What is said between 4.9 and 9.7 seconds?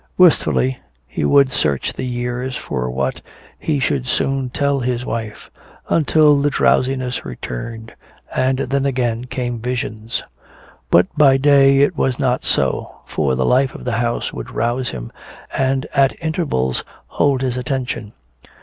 wife until the drowsiness returned, and then again came